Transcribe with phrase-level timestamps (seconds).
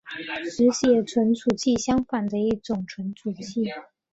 [0.57, 3.65] 只写存储器相反的一种存储器。